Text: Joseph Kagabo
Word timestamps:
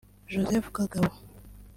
Joseph 0.31 0.69
Kagabo 0.75 1.13